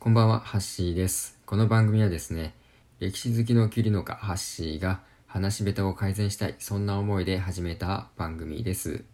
[0.00, 1.38] こんばんは、ハッシーです。
[1.44, 2.54] この番組はですね、
[3.00, 9.04] 歴史好きのキリノカハッシーが話し下手を改善したい、そんな思いで始めた番組です。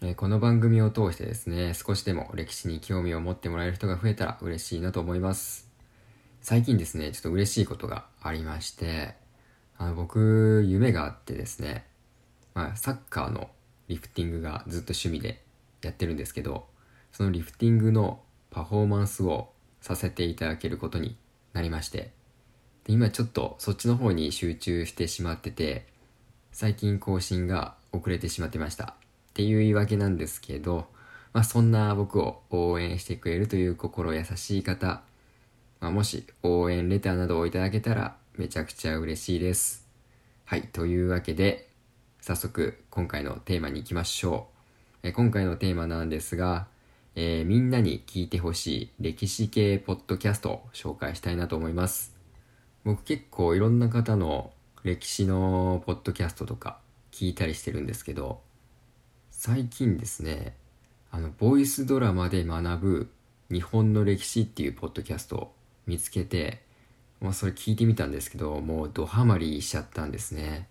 [0.00, 5.68] えこの番組を通してですね、少しでも歴史に興味を持ってもらえる人が増えたら嬉しいなと思います。
[6.40, 9.16] 最近ですね、ちょっと嬉しいことがありまして、
[9.76, 11.84] あの僕、夢があってですね、
[12.54, 13.50] まあ、サッカーの
[13.88, 15.44] リフティングがずっと趣味で
[15.82, 16.68] やってるんですけど、
[17.12, 19.50] そのリフティングのパフォーマンスを
[19.84, 21.14] させていただけることに
[21.52, 22.10] なりまして、
[22.84, 25.86] で今ちょっとそっちの方に集中してしまってて、
[26.52, 28.84] 最近更新が遅れてしまってました。
[28.84, 30.86] っていう言い訳なんですけど、
[31.34, 35.02] まあそんな僕を応援してくれるという心優しい方、
[35.80, 39.86] まあ、もし応援レターなどをいただけたらめちゃくちゃ嬉しいです。
[40.46, 41.68] はい、というわけで、
[42.22, 44.48] 早速今回のテーマに行きましょ
[45.02, 45.08] う。
[45.08, 46.68] え今回のテーマなんですが、
[47.16, 52.12] えーみんなに聞いてほしい歴史系ポッドキャストを紹介したいなと思います。
[52.84, 54.52] 僕結構いろんな方の
[54.82, 56.78] 歴史のポッドキャストとか
[57.12, 58.40] 聞いたりしてるんですけど、
[59.30, 60.56] 最近ですね、
[61.12, 63.10] あの、ボイスドラマで学ぶ
[63.50, 65.54] 日本の歴史っていうポッドキャストを
[65.86, 66.62] 見つけて、
[67.20, 70.68] まあそれ聞いてみたんですけど、もうドハマりしちゃったんですね。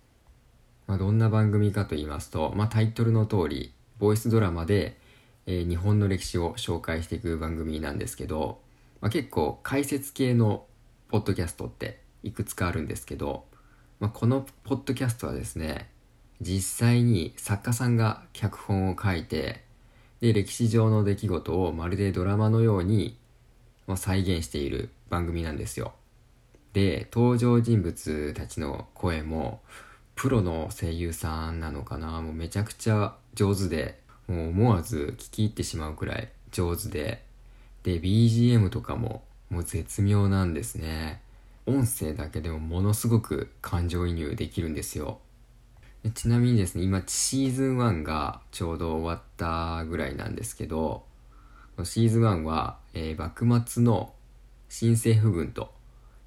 [0.87, 4.97] まあどんな番組かと言いますと、まあタイトルの通り、ボイスドラマで、
[5.45, 8.61] えー日本の歴史を紹介していく番組なんですけど、
[9.01, 10.65] まあ結構解説系の
[11.09, 13.45] ポッドキャストっていくつかあるんですけど、
[13.99, 15.89] まあこのポッドキャストはですね、
[16.41, 19.63] 実際に作家さんが脚本を書いて、
[20.19, 23.17] で、歴史上の出来事をまるでドラマのように
[23.87, 25.93] まあ再現している番組なんですよ。
[26.73, 29.61] で、登場人物たちの声も、
[30.15, 32.21] プロの声優さんなのかな？
[32.21, 37.23] もうめちゃくちゃ上手で、もう思わず聞き入ってしまうくらい上手で、
[37.83, 41.21] で、BGM とかももう絶妙なんですね。
[41.65, 45.19] 音声だけでもものすごく感情移入できるんですよ。
[46.13, 51.05] ちなみにですね、今シーズン1がちょうど終わったぐらいなんですけど、
[51.83, 54.13] シーズン1は、えー幕末の
[54.67, 55.73] 新政府軍と、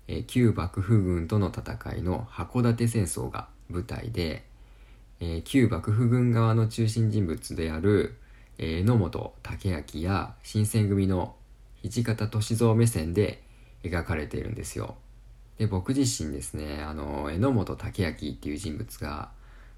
[0.08, 4.46] えー旧幕府軍との戦いの函館戦争が舞台で、
[5.20, 8.16] えー旧幕府軍側の中心人物である、
[8.58, 11.34] えー榎本武明や新選組の
[11.82, 13.42] 土方歳三目線で
[13.82, 14.96] 描かれているんですよ。
[15.58, 19.30] で、僕自身ですね、あの、榎本武明っていう人物が、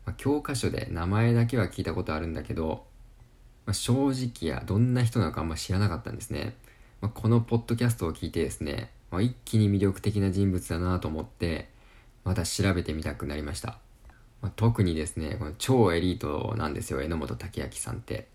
[0.05, 2.87] まあ教科書で名前だけは聞いたことあるんだけど、
[3.67, 6.57] まあ正直やどんな人なのかあんま知らなかったんですね。
[7.01, 11.69] まあこのポッドキャストを聞いてですね、ま一気に魅力的な人物だなと思って、
[12.25, 13.79] また調べてみたくなりました。
[14.41, 18.29] まあ特にですね、この超エリートなんですよ、榎本武明さんって。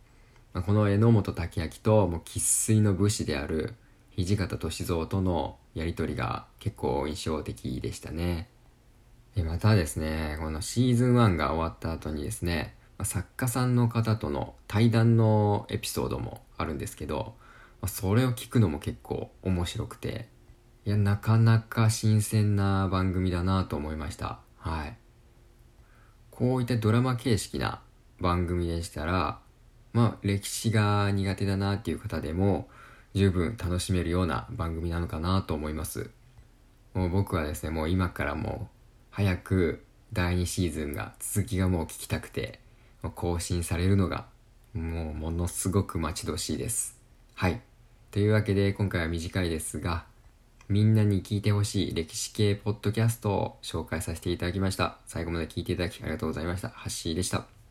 [0.54, 3.76] まあこの榎本武明ともう生粋の武士である
[4.18, 8.50] 土方歳三とのやりとりが結構印象的でしたね。
[9.36, 17.34] またですね、このシーズン1が終わった後にですね、まあ作家さんの方との対談のエピソードもあるんですけど、
[17.82, 20.30] まあそれを聞くのも結構面白くて、
[20.86, 24.40] いや、なかなか新鮮な番組だなと思いました。
[24.58, 24.98] はい。
[26.44, 27.80] こういったドラマ形式な
[28.20, 29.40] 番組でしたら、
[29.94, 32.68] まあ、歴史が苦手だなっていう方でも、
[33.14, 36.10] 十分楽しめるような番組なのかなと思います。
[36.94, 38.76] もう僕はですね、もう今からもう、
[39.10, 42.60] 早く第2シーズンが、続きがもう聞きたくて、
[43.16, 44.26] 更新されるのが、
[44.74, 47.00] もうものすごく待ち遠しいです。
[47.36, 47.62] はい。
[48.12, 50.04] というわけで、今回は短いですが、
[50.70, 54.98] みんなに聞いてほしい歴史系ポッドキャストを紹介させていただきました。
[55.06, 56.70] 最後まで聞いていただきありがとうございました。
[56.70, 57.63] ハッシーでした。